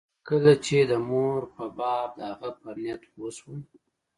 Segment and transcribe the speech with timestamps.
[0.27, 3.59] کله چې د مور په باب د هغه پر نيت پوه سوم.